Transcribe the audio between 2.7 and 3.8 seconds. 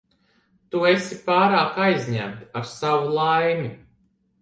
savu laimi.